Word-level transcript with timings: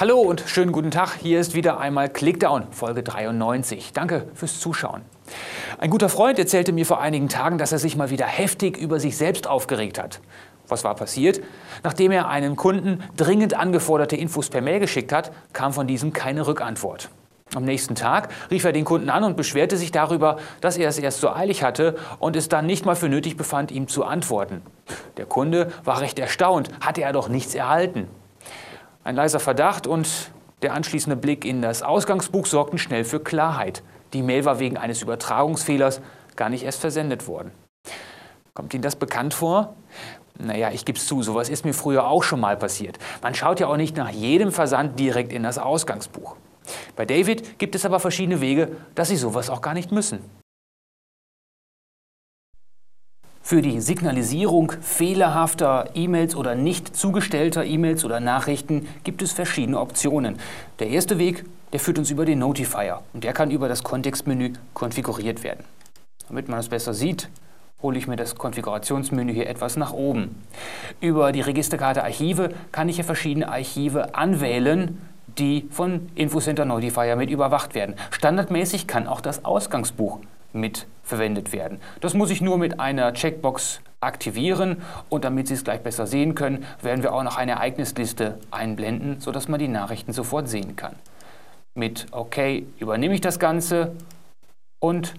Hallo 0.00 0.20
und 0.20 0.44
schönen 0.46 0.70
guten 0.70 0.92
Tag. 0.92 1.16
Hier 1.20 1.40
ist 1.40 1.56
wieder 1.56 1.80
einmal 1.80 2.08
Clickdown, 2.08 2.68
Folge 2.70 3.02
93. 3.02 3.92
Danke 3.92 4.28
fürs 4.32 4.60
Zuschauen. 4.60 5.02
Ein 5.78 5.90
guter 5.90 6.08
Freund 6.08 6.38
erzählte 6.38 6.70
mir 6.70 6.86
vor 6.86 7.00
einigen 7.00 7.28
Tagen, 7.28 7.58
dass 7.58 7.72
er 7.72 7.80
sich 7.80 7.96
mal 7.96 8.08
wieder 8.08 8.26
heftig 8.26 8.76
über 8.76 9.00
sich 9.00 9.16
selbst 9.16 9.48
aufgeregt 9.48 9.98
hat. 9.98 10.20
Was 10.68 10.84
war 10.84 10.94
passiert? 10.94 11.40
Nachdem 11.82 12.12
er 12.12 12.28
einem 12.28 12.54
Kunden 12.54 13.02
dringend 13.16 13.54
angeforderte 13.54 14.14
Infos 14.14 14.50
per 14.50 14.60
Mail 14.60 14.78
geschickt 14.78 15.10
hat, 15.10 15.32
kam 15.52 15.72
von 15.72 15.88
diesem 15.88 16.12
keine 16.12 16.46
Rückantwort. 16.46 17.08
Am 17.56 17.64
nächsten 17.64 17.96
Tag 17.96 18.28
rief 18.52 18.62
er 18.62 18.72
den 18.72 18.84
Kunden 18.84 19.10
an 19.10 19.24
und 19.24 19.36
beschwerte 19.36 19.76
sich 19.76 19.90
darüber, 19.90 20.36
dass 20.60 20.76
er 20.76 20.88
es 20.88 20.98
erst 20.98 21.20
so 21.20 21.32
eilig 21.32 21.64
hatte 21.64 21.96
und 22.20 22.36
es 22.36 22.48
dann 22.48 22.66
nicht 22.66 22.86
mal 22.86 22.94
für 22.94 23.08
nötig 23.08 23.36
befand, 23.36 23.72
ihm 23.72 23.88
zu 23.88 24.04
antworten. 24.04 24.62
Der 25.16 25.26
Kunde 25.26 25.72
war 25.82 26.00
recht 26.00 26.20
erstaunt, 26.20 26.70
hatte 26.80 27.02
er 27.02 27.12
doch 27.12 27.28
nichts 27.28 27.56
erhalten. 27.56 28.06
Ein 29.08 29.16
leiser 29.16 29.40
Verdacht 29.40 29.86
und 29.86 30.06
der 30.60 30.74
anschließende 30.74 31.16
Blick 31.16 31.46
in 31.46 31.62
das 31.62 31.82
Ausgangsbuch 31.82 32.44
sorgten 32.44 32.76
schnell 32.76 33.04
für 33.04 33.20
Klarheit. 33.20 33.82
Die 34.12 34.20
Mail 34.20 34.44
war 34.44 34.58
wegen 34.58 34.76
eines 34.76 35.00
Übertragungsfehlers 35.00 36.02
gar 36.36 36.50
nicht 36.50 36.62
erst 36.62 36.82
versendet 36.82 37.26
worden. 37.26 37.50
Kommt 38.52 38.74
Ihnen 38.74 38.82
das 38.82 38.96
bekannt 38.96 39.32
vor? 39.32 39.76
Naja, 40.38 40.72
ich 40.72 40.84
gebe 40.84 40.98
es 40.98 41.06
zu, 41.06 41.22
sowas 41.22 41.48
ist 41.48 41.64
mir 41.64 41.72
früher 41.72 42.06
auch 42.06 42.22
schon 42.22 42.38
mal 42.38 42.58
passiert. 42.58 42.98
Man 43.22 43.34
schaut 43.34 43.60
ja 43.60 43.68
auch 43.68 43.78
nicht 43.78 43.96
nach 43.96 44.10
jedem 44.10 44.52
Versand 44.52 44.98
direkt 44.98 45.32
in 45.32 45.42
das 45.42 45.56
Ausgangsbuch. 45.56 46.36
Bei 46.94 47.06
David 47.06 47.58
gibt 47.58 47.76
es 47.76 47.86
aber 47.86 48.00
verschiedene 48.00 48.42
Wege, 48.42 48.76
dass 48.94 49.08
Sie 49.08 49.16
sowas 49.16 49.48
auch 49.48 49.62
gar 49.62 49.72
nicht 49.72 49.90
müssen. 49.90 50.20
Für 53.48 53.62
die 53.62 53.80
Signalisierung 53.80 54.72
fehlerhafter 54.82 55.88
E-Mails 55.94 56.36
oder 56.36 56.54
nicht 56.54 56.94
zugestellter 56.94 57.64
E-Mails 57.64 58.04
oder 58.04 58.20
Nachrichten 58.20 58.86
gibt 59.04 59.22
es 59.22 59.32
verschiedene 59.32 59.80
Optionen. 59.80 60.36
Der 60.80 60.88
erste 60.88 61.18
Weg, 61.18 61.46
der 61.72 61.80
führt 61.80 61.98
uns 61.98 62.10
über 62.10 62.26
den 62.26 62.40
Notifier 62.40 63.00
und 63.14 63.24
der 63.24 63.32
kann 63.32 63.50
über 63.50 63.66
das 63.66 63.82
Kontextmenü 63.82 64.52
konfiguriert 64.74 65.44
werden. 65.44 65.64
Damit 66.28 66.50
man 66.50 66.58
es 66.58 66.68
besser 66.68 66.92
sieht, 66.92 67.30
hole 67.80 67.96
ich 67.96 68.06
mir 68.06 68.16
das 68.16 68.34
Konfigurationsmenü 68.34 69.32
hier 69.32 69.48
etwas 69.48 69.78
nach 69.78 69.94
oben. 69.94 70.44
Über 71.00 71.32
die 71.32 71.40
Registerkarte 71.40 72.04
Archive 72.04 72.50
kann 72.70 72.90
ich 72.90 72.96
hier 72.96 73.04
verschiedene 73.06 73.48
Archive 73.48 74.14
anwählen, 74.14 75.00
die 75.38 75.66
von 75.70 76.10
Infocenter 76.16 76.66
Notifier 76.66 77.16
mit 77.16 77.30
überwacht 77.30 77.74
werden. 77.74 77.94
Standardmäßig 78.10 78.86
kann 78.86 79.06
auch 79.06 79.22
das 79.22 79.46
Ausgangsbuch 79.46 80.20
mit 80.52 80.86
verwendet 81.02 81.52
werden. 81.52 81.80
Das 82.00 82.14
muss 82.14 82.30
ich 82.30 82.40
nur 82.40 82.58
mit 82.58 82.80
einer 82.80 83.12
Checkbox 83.12 83.80
aktivieren 84.00 84.82
und 85.08 85.24
damit 85.24 85.48
Sie 85.48 85.54
es 85.54 85.64
gleich 85.64 85.80
besser 85.80 86.06
sehen 86.06 86.34
können, 86.34 86.64
werden 86.82 87.02
wir 87.02 87.12
auch 87.12 87.22
noch 87.22 87.36
eine 87.36 87.52
Ereignisliste 87.52 88.38
einblenden, 88.50 89.20
sodass 89.20 89.48
man 89.48 89.58
die 89.58 89.68
Nachrichten 89.68 90.12
sofort 90.12 90.48
sehen 90.48 90.76
kann. 90.76 90.94
Mit 91.74 92.06
OK 92.12 92.38
übernehme 92.78 93.14
ich 93.14 93.20
das 93.20 93.38
Ganze 93.38 93.92
und 94.78 95.14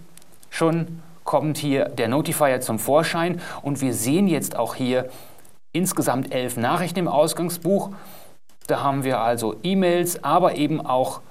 schon 0.49 1.01
kommt 1.23 1.57
hier 1.57 1.85
der 1.85 2.07
Notifier 2.07 2.61
zum 2.61 2.79
Vorschein 2.79 3.41
und 3.61 3.81
wir 3.81 3.93
sehen 3.93 4.27
jetzt 4.27 4.55
auch 4.55 4.75
hier 4.75 5.09
insgesamt 5.73 6.33
elf 6.33 6.57
Nachrichten 6.57 6.99
im 6.99 7.07
Ausgangsbuch. 7.07 7.91
Da 8.67 8.81
haben 8.81 9.03
wir 9.03 9.19
also 9.19 9.55
E-Mails, 9.63 10.23
aber 10.23 10.55
eben 10.55 10.85
auch 10.85 11.21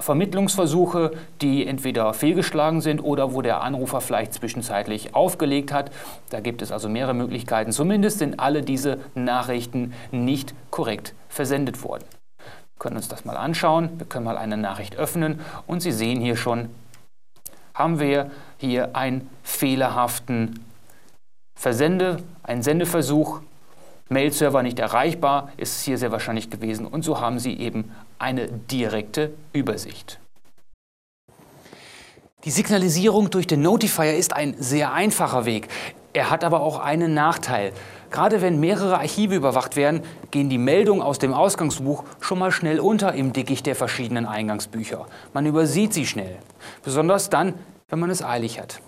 Vermittlungsversuche, 0.00 1.12
die 1.40 1.66
entweder 1.66 2.12
fehlgeschlagen 2.14 2.80
sind 2.80 3.00
oder 3.00 3.32
wo 3.32 3.42
der 3.42 3.62
Anrufer 3.62 4.00
vielleicht 4.00 4.34
zwischenzeitlich 4.34 5.14
aufgelegt 5.14 5.72
hat. 5.72 5.92
Da 6.30 6.40
gibt 6.40 6.62
es 6.62 6.72
also 6.72 6.88
mehrere 6.88 7.14
Möglichkeiten. 7.14 7.70
Zumindest 7.70 8.18
sind 8.18 8.40
alle 8.40 8.62
diese 8.62 8.98
Nachrichten 9.14 9.94
nicht 10.10 10.54
korrekt 10.70 11.14
versendet 11.28 11.84
worden. 11.84 12.04
Wir 12.38 12.78
können 12.80 12.96
uns 12.96 13.08
das 13.08 13.24
mal 13.24 13.36
anschauen. 13.36 13.90
Wir 13.98 14.06
können 14.06 14.24
mal 14.24 14.36
eine 14.36 14.56
Nachricht 14.56 14.96
öffnen 14.96 15.40
und 15.66 15.80
Sie 15.80 15.92
sehen 15.92 16.20
hier 16.20 16.36
schon, 16.36 16.70
haben 17.72 18.00
wir 18.00 18.30
hier 18.58 18.96
einen 18.96 19.30
fehlerhaften 19.42 20.64
Versende, 21.56 22.18
einen 22.42 22.62
Sendeversuch 22.62 23.40
Mail-Server 24.10 24.62
nicht 24.62 24.78
erreichbar, 24.78 25.50
ist 25.56 25.76
es 25.76 25.82
hier 25.82 25.96
sehr 25.96 26.12
wahrscheinlich 26.12 26.50
gewesen 26.50 26.86
und 26.86 27.02
so 27.04 27.20
haben 27.20 27.38
Sie 27.38 27.58
eben 27.58 27.90
eine 28.18 28.48
direkte 28.48 29.32
Übersicht. 29.52 30.20
Die 32.44 32.50
Signalisierung 32.50 33.30
durch 33.30 33.46
den 33.46 33.62
Notifier 33.62 34.16
ist 34.16 34.34
ein 34.34 34.54
sehr 34.58 34.92
einfacher 34.92 35.46
Weg. 35.46 35.68
Er 36.12 36.30
hat 36.30 36.44
aber 36.44 36.60
auch 36.60 36.78
einen 36.78 37.14
Nachteil. 37.14 37.72
Gerade 38.10 38.42
wenn 38.42 38.60
mehrere 38.60 38.98
Archive 38.98 39.34
überwacht 39.34 39.76
werden, 39.76 40.02
gehen 40.30 40.48
die 40.48 40.58
Meldungen 40.58 41.02
aus 41.02 41.18
dem 41.18 41.34
Ausgangsbuch 41.34 42.04
schon 42.20 42.38
mal 42.38 42.52
schnell 42.52 42.80
unter 42.80 43.14
im 43.14 43.32
Dickicht 43.32 43.66
der 43.66 43.74
verschiedenen 43.74 44.26
Eingangsbücher. 44.26 45.06
Man 45.32 45.46
übersieht 45.46 45.94
sie 45.94 46.06
schnell. 46.06 46.38
Besonders 46.84 47.30
dann, 47.30 47.54
wenn 47.88 47.98
man 47.98 48.10
es 48.10 48.22
eilig 48.22 48.60
hat. 48.60 48.80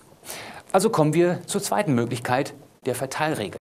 Also 0.71 0.91
kommen 0.91 1.15
wir 1.15 1.41
zur 1.47 1.63
zweiten 1.63 1.95
Möglichkeit, 1.95 2.55
der 2.85 2.95
Verteilregel. 2.95 3.59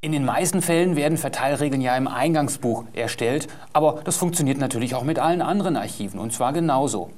In 0.00 0.12
den 0.12 0.24
meisten 0.24 0.62
Fällen 0.62 0.94
werden 0.94 1.18
Verteilregeln 1.18 1.80
ja 1.80 1.96
im 1.96 2.06
Eingangsbuch 2.06 2.84
erstellt, 2.92 3.48
aber 3.72 4.00
das 4.04 4.16
funktioniert 4.16 4.58
natürlich 4.58 4.94
auch 4.94 5.02
mit 5.02 5.18
allen 5.18 5.42
anderen 5.42 5.76
Archiven 5.76 6.20
und 6.20 6.32
zwar 6.32 6.52
genauso. 6.52 7.10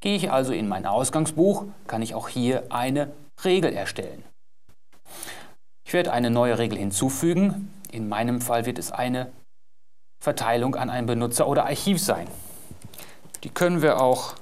Gehe 0.00 0.16
ich 0.16 0.30
also 0.30 0.52
in 0.52 0.66
mein 0.66 0.84
Ausgangsbuch, 0.84 1.66
kann 1.86 2.02
ich 2.02 2.16
auch 2.16 2.28
hier 2.28 2.64
eine 2.70 3.12
Regel 3.44 3.72
erstellen. 3.72 4.24
Ich 5.86 5.92
werde 5.92 6.12
eine 6.12 6.30
neue 6.30 6.58
Regel 6.58 6.76
hinzufügen. 6.76 7.72
In 7.92 8.08
meinem 8.08 8.40
Fall 8.40 8.66
wird 8.66 8.78
es 8.78 8.90
eine 8.90 9.30
Verteilung 10.20 10.74
an 10.74 10.90
einen 10.90 11.06
Benutzer 11.06 11.46
oder 11.46 11.66
Archiv 11.66 12.00
sein. 12.00 12.26
Die 13.44 13.48
können 13.48 13.80
wir 13.80 14.00
auch 14.00 14.34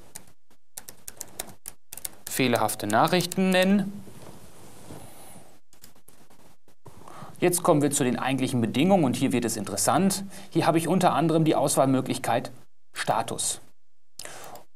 fehlerhafte 2.28 2.87
Nachrichten 2.87 3.50
nennen. 3.50 4.06
Jetzt 7.38 7.62
kommen 7.62 7.82
wir 7.82 7.91
zu 7.91 8.02
den 8.02 8.19
eigentlichen 8.19 8.60
Bedingungen 8.60 9.04
und 9.04 9.16
hier 9.16 9.32
wird 9.32 9.44
es 9.44 9.56
interessant. 9.56 10.24
Hier 10.50 10.66
habe 10.66 10.78
ich 10.78 10.88
unter 10.88 11.12
anderem 11.12 11.44
die 11.44 11.54
Auswahlmöglichkeit 11.54 12.50
Status. 12.94 13.60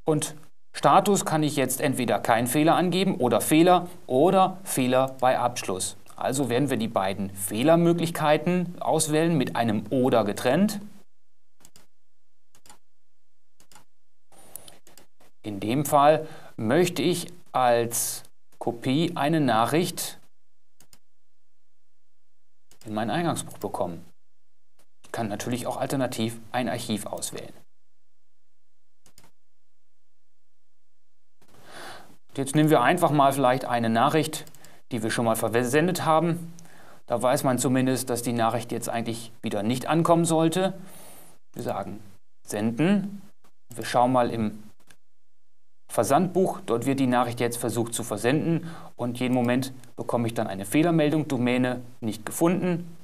Und 0.04 0.34
Status 0.76 1.24
kann 1.24 1.42
ich 1.42 1.56
jetzt 1.56 1.80
entweder 1.80 2.18
kein 2.18 2.46
Fehler 2.46 2.74
angeben 2.74 3.16
oder 3.16 3.40
Fehler 3.40 3.88
oder 4.06 4.58
Fehler 4.62 5.16
bei 5.20 5.38
Abschluss. 5.38 5.96
Also 6.16 6.50
werden 6.50 6.68
wir 6.68 6.76
die 6.76 6.88
beiden 6.88 7.30
Fehlermöglichkeiten 7.30 8.80
auswählen 8.80 9.36
mit 9.36 9.56
einem 9.56 9.84
oder 9.88 10.24
getrennt. 10.24 10.80
In 15.42 15.60
dem 15.60 15.86
Fall 15.86 16.28
möchte 16.58 17.00
ich 17.00 17.32
als 17.52 18.22
Kopie 18.58 19.12
eine 19.14 19.40
Nachricht 19.40 20.19
in 22.84 22.94
mein 22.94 23.10
Eingangsbuch 23.10 23.58
bekommen. 23.58 24.04
Ich 25.04 25.12
kann 25.12 25.28
natürlich 25.28 25.66
auch 25.66 25.76
alternativ 25.76 26.40
ein 26.52 26.68
Archiv 26.68 27.06
auswählen. 27.06 27.52
Jetzt 32.36 32.54
nehmen 32.54 32.70
wir 32.70 32.80
einfach 32.80 33.10
mal 33.10 33.32
vielleicht 33.32 33.64
eine 33.64 33.90
Nachricht, 33.90 34.44
die 34.92 35.02
wir 35.02 35.10
schon 35.10 35.24
mal 35.24 35.36
versendet 35.36 36.04
haben. 36.04 36.52
Da 37.06 37.20
weiß 37.20 37.42
man 37.42 37.58
zumindest, 37.58 38.08
dass 38.08 38.22
die 38.22 38.32
Nachricht 38.32 38.70
jetzt 38.70 38.88
eigentlich 38.88 39.32
wieder 39.42 39.64
nicht 39.64 39.88
ankommen 39.88 40.24
sollte. 40.24 40.74
Wir 41.52 41.62
sagen 41.62 42.00
Senden. 42.46 43.22
Wir 43.74 43.84
schauen 43.84 44.12
mal 44.12 44.30
im 44.30 44.62
Versandbuch. 45.90 46.60
Dort 46.64 46.86
wird 46.86 47.00
die 47.00 47.08
Nachricht 47.08 47.40
jetzt 47.40 47.58
versucht 47.58 47.92
zu 47.92 48.04
versenden 48.04 48.68
und 48.96 49.18
jeden 49.18 49.34
Moment 49.34 49.72
bekomme 49.96 50.28
ich 50.28 50.34
dann 50.34 50.46
eine 50.46 50.64
Fehlermeldung, 50.64 51.28
Domäne 51.28 51.80
nicht 52.00 52.24
gefunden. 52.24 52.96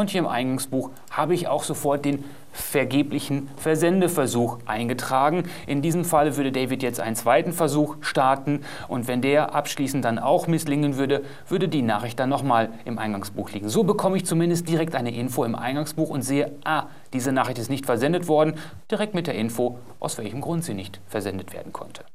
Und 0.00 0.08
hier 0.08 0.20
im 0.20 0.28
Eingangsbuch 0.28 0.92
habe 1.10 1.34
ich 1.34 1.46
auch 1.46 1.62
sofort 1.62 2.06
den 2.06 2.24
vergeblichen 2.52 3.50
Versendeversuch 3.58 4.56
eingetragen. 4.64 5.42
In 5.66 5.82
diesem 5.82 6.06
Fall 6.06 6.38
würde 6.38 6.52
David 6.52 6.82
jetzt 6.82 7.00
einen 7.00 7.16
zweiten 7.16 7.52
Versuch 7.52 7.96
starten 8.00 8.62
und 8.88 9.08
wenn 9.08 9.20
der 9.20 9.54
abschließend 9.54 10.02
dann 10.02 10.18
auch 10.18 10.46
misslingen 10.46 10.96
würde, 10.96 11.22
würde 11.48 11.68
die 11.68 11.82
Nachricht 11.82 12.18
dann 12.18 12.30
nochmal 12.30 12.70
im 12.86 12.98
Eingangsbuch 12.98 13.50
liegen. 13.50 13.68
So 13.68 13.84
bekomme 13.84 14.16
ich 14.16 14.24
zumindest 14.24 14.66
direkt 14.70 14.94
eine 14.94 15.14
Info 15.14 15.44
im 15.44 15.54
Eingangsbuch 15.54 16.08
und 16.08 16.22
sehe, 16.22 16.50
ah, 16.64 16.84
diese 17.12 17.30
Nachricht 17.30 17.58
ist 17.58 17.68
nicht 17.68 17.84
versendet 17.84 18.26
worden, 18.26 18.54
direkt 18.90 19.12
mit 19.12 19.26
der 19.26 19.34
Info, 19.34 19.80
aus 19.98 20.16
welchem 20.16 20.40
Grund 20.40 20.64
sie 20.64 20.72
nicht 20.72 20.98
versendet 21.08 21.52
werden 21.52 21.74
konnte. 21.74 22.06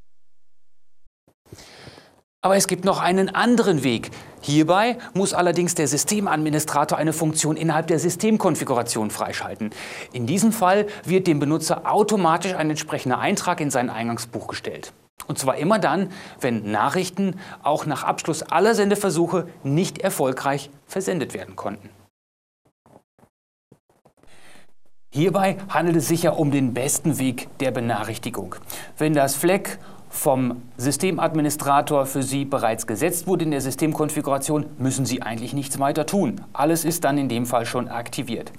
Aber 2.46 2.56
es 2.56 2.68
gibt 2.68 2.86
noch 2.86 3.02
einen 3.02 3.34
anderen 3.34 3.82
Weg. 3.82 4.12
Hierbei 4.40 5.00
muss 5.16 5.34
allerdings 5.34 5.74
der 5.74 5.88
Systemadministrator 5.88 6.96
eine 6.96 7.12
Funktion 7.12 7.58
innerhalb 7.58 7.88
der 7.88 7.98
Systemkonfiguration 7.98 9.10
freischalten. 9.10 9.72
In 10.14 10.28
diesem 10.28 10.52
Fall 10.52 10.86
wird 11.04 11.26
dem 11.26 11.40
Benutzer 11.40 11.92
automatisch 11.92 12.54
ein 12.54 12.70
entsprechender 12.70 13.18
Eintrag 13.18 13.62
in 13.62 13.72
sein 13.72 13.90
Eingangsbuch 13.90 14.46
gestellt. 14.46 14.94
Und 15.26 15.40
zwar 15.40 15.58
immer 15.58 15.80
dann, 15.80 16.12
wenn 16.40 16.70
Nachrichten 16.70 17.40
auch 17.64 17.88
nach 17.88 18.04
Abschluss 18.04 18.44
aller 18.44 18.76
Sendeversuche 18.76 19.48
nicht 19.64 19.98
erfolgreich 19.98 20.70
versendet 20.86 21.34
werden 21.34 21.56
konnten. 21.56 21.90
Hierbei 25.10 25.58
handelt 25.70 25.96
es 25.96 26.10
sich 26.10 26.24
ja 26.24 26.32
um 26.32 26.52
den 26.52 26.76
besten 26.76 27.18
Weg 27.18 27.48
der 27.60 27.72
Benachrichtigung. 27.72 28.56
Wenn 28.98 29.14
das 29.16 29.36
Fleck 29.36 29.80
vom 30.16 30.64
Systemadministrator 30.78 32.06
für 32.06 32.24
Sie 32.24 32.46
bereits 32.46 32.88
gesetzt 32.88 33.28
wurde 33.28 33.46
in 33.46 33.52
der 33.52 33.62
Systemkonfiguration, 33.62 34.66
müssen 34.78 35.06
Sie 35.06 35.22
eigentlich 35.22 35.54
nichts 35.54 35.78
weiter 35.78 36.06
tun. 36.06 36.42
Alles 36.54 36.86
ist 36.86 37.04
dann 37.04 37.18
in 37.18 37.30
dem 37.30 37.46
Fall 37.46 37.66
schon 37.66 37.90
aktiviert. 37.90 38.52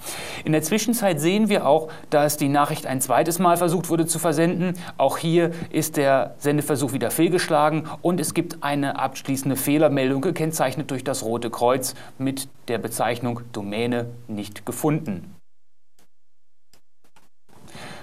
In 0.45 0.53
der 0.53 0.63
Zwischenzeit 0.63 1.19
sehen 1.19 1.49
wir 1.49 1.67
auch, 1.67 1.89
dass 2.11 2.37
die 2.37 2.49
Nachricht 2.49 2.87
ein 2.87 3.01
zweites 3.01 3.39
Mal 3.39 3.57
versucht 3.57 3.89
wurde 3.89 4.07
zu 4.07 4.19
versenden. 4.19 4.75
Auch 4.99 5.19
hier 5.19 5.51
ist 5.71 5.97
der 5.97 6.35
Sendeversuch 6.39 6.93
wieder 6.93 7.11
fehlgeschlagen 7.11 7.85
und 8.03 8.21
es 8.21 8.35
gibt 8.35 8.63
eine 8.63 8.99
abschließende 8.99 9.57
Fehlermeldung, 9.57 10.21
gekennzeichnet 10.21 10.91
durch 10.91 11.05
das 11.05 11.25
rote 11.25 11.51
Kreuz 11.51 11.95
mit 12.19 12.49
der 12.69 12.79
Bezeichnung 12.79 13.41
Domäne 13.53 14.07
nicht 14.29 14.67
gefunden. 14.67 15.35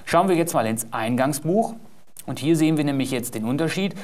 Schauen 0.06 0.28
wir 0.28 0.36
jetzt 0.36 0.54
mal 0.54 0.66
ins 0.66 0.92
Eingangsbuch. 0.92 1.76
Und 2.26 2.40
hier 2.40 2.56
sehen 2.56 2.78
wir 2.78 2.84
nämlich 2.84 3.12
jetzt 3.12 3.36
den 3.36 3.46
Unterschied. 3.46 3.96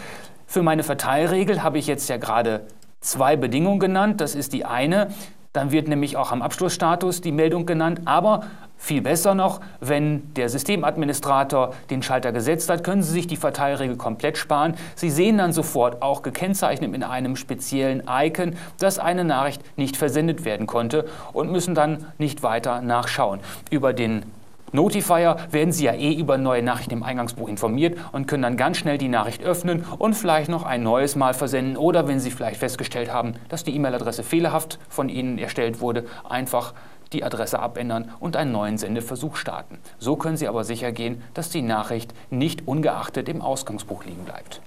Für 0.46 0.64
meine 0.64 0.84
Verteilregel 0.84 1.64
habe 1.64 1.78
ich 1.78 1.88
jetzt 1.88 2.10
ja 2.10 2.18
gerade 2.18 2.68
zwei 3.02 3.36
Bedingungen 3.36 3.80
genannt. 3.80 4.20
Das 4.22 4.36
ist 4.36 4.54
die 4.54 4.66
eine. 4.66 5.10
Dann 5.54 5.72
wird 5.72 5.88
nämlich 5.88 6.16
auch 6.16 6.32
am 6.32 6.42
Abschlussstatus 6.42 7.22
die 7.22 7.32
Meldung 7.32 7.66
genannt. 7.66 8.02
Aber 8.06 8.44
viel 8.78 9.02
besser 9.02 9.36
noch, 9.36 9.62
wenn 9.80 10.34
der 10.36 10.48
Systemadministrator 10.48 11.74
den 11.90 12.02
Schalter 12.02 12.32
gesetzt 12.32 12.70
hat, 12.70 12.84
können 12.84 13.04
Sie 13.04 13.12
sich 13.12 13.28
die 13.28 13.36
Verteilregel 13.36 13.98
komplett 13.98 14.38
sparen. 14.38 14.76
Sie 14.96 15.10
sehen 15.10 15.38
dann 15.38 15.52
sofort 15.52 16.02
auch 16.02 16.22
gekennzeichnet 16.22 16.94
in 16.96 17.04
einem 17.04 17.36
speziellen 17.36 18.04
Icon, 18.08 18.56
dass 18.80 19.00
eine 19.00 19.24
Nachricht 19.24 19.62
nicht 19.78 19.98
versendet 19.98 20.46
werden 20.46 20.66
konnte 20.66 21.06
und 21.34 21.52
müssen 21.52 21.76
dann 21.76 22.06
nicht 22.20 22.42
weiter 22.42 22.82
nachschauen. 22.82 23.40
Über 23.70 23.92
den 23.92 24.24
Notifier 24.72 25.38
werden 25.52 25.72
Sie 25.72 25.86
ja 25.86 25.94
eh 25.94 26.14
über 26.14 26.38
neue 26.38 26.62
Nachrichten 26.62 26.94
im 26.94 27.04
Eingangsbuch 27.04 27.48
informiert 27.48 27.98
und 28.12 28.28
können 28.28 28.44
dann 28.44 28.58
ganz 28.58 28.78
schnell 28.78 28.98
die 28.98 29.08
Nachricht 29.08 29.44
öffnen 29.44 29.84
und 29.98 30.14
vielleicht 30.14 30.50
noch 30.50 30.64
ein 30.64 30.84
neues 30.84 31.16
Mal 31.16 31.34
versenden 31.34 31.78
oder 31.78 32.08
wenn 32.08 32.20
Sie 32.20 32.32
vielleicht 32.32 32.60
festgestellt 32.60 33.12
haben, 33.12 33.34
dass 33.50 33.64
die 33.64 33.76
E-Mail-Adresse 33.76 34.24
fehlerhaft 34.24 34.80
von 34.90 35.10
Ihnen 35.10 35.38
erstellt 35.38 35.82
wurde, 35.82 36.06
einfach 36.28 36.74
die 37.14 37.24
Adresse 37.24 37.60
abändern 37.60 38.12
und 38.20 38.36
einen 38.36 38.52
neuen 38.52 38.78
Sendeversuch 38.78 39.36
starten. 39.36 39.80
So 39.98 40.16
können 40.16 40.38
Sie 40.38 40.48
aber 40.48 40.64
sicher 40.64 40.92
gehen, 40.92 41.24
dass 41.34 41.50
die 41.50 41.64
Nachricht 41.64 42.14
nicht 42.30 42.68
ungeachtet 42.68 43.28
im 43.30 43.42
Ausgangsbuch 43.42 44.06
liegen 44.06 44.26
bleibt. 44.26 44.62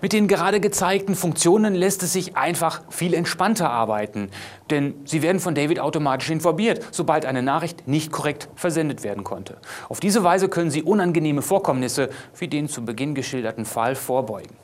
Mit 0.00 0.12
den 0.12 0.28
gerade 0.28 0.60
gezeigten 0.60 1.14
Funktionen 1.14 1.74
lässt 1.74 2.02
es 2.02 2.12
sich 2.12 2.36
einfach 2.36 2.82
viel 2.90 3.14
entspannter 3.14 3.70
arbeiten, 3.70 4.30
denn 4.70 4.94
sie 5.04 5.22
werden 5.22 5.40
von 5.40 5.54
David 5.54 5.80
automatisch 5.80 6.30
informiert, 6.30 6.84
sobald 6.90 7.24
eine 7.24 7.42
Nachricht 7.42 7.88
nicht 7.88 8.12
korrekt 8.12 8.48
versendet 8.54 9.02
werden 9.02 9.24
konnte. 9.24 9.58
Auf 9.88 10.00
diese 10.00 10.24
Weise 10.24 10.48
können 10.48 10.70
Sie 10.70 10.82
unangenehme 10.82 11.42
Vorkommnisse 11.42 12.10
wie 12.38 12.48
den 12.48 12.68
zu 12.68 12.84
Beginn 12.84 13.14
geschilderten 13.14 13.64
Fall 13.64 13.94
vorbeugen. 13.94 14.56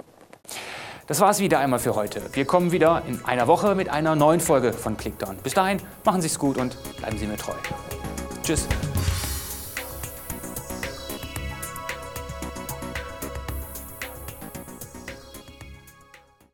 Das 1.07 1.21
war 1.21 1.31
es 1.31 1.41
wieder 1.41 1.59
einmal 1.59 1.79
für 1.79 1.95
heute. 1.95 2.23
Wir 2.33 2.45
kommen 2.45 2.73
wieder 2.73 3.03
in 3.09 3.25
einer 3.25 3.47
Woche 3.47 3.75
mit 3.75 3.89
einer 3.89 4.15
neuen 4.15 4.41
Folge 4.41 4.73
von 4.73 4.97
Clickdown. 4.97 5.37
Bis 5.43 5.55
dahin, 5.55 5.79
machen 6.05 6.21
Sie 6.21 6.29
es 6.29 6.39
gut 6.39 6.59
und 6.59 6.77
bleiben 6.99 7.19
Sie 7.19 7.27
mir 7.27 7.37
treu. 7.37 7.55
Tschüss. 8.43 8.67